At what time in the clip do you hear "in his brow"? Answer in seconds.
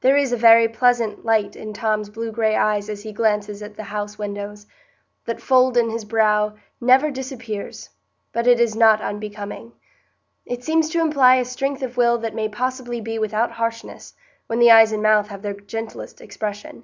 5.76-6.56